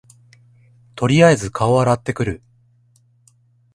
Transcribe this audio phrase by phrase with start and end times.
[0.95, 2.41] とりあえず顔洗ってくる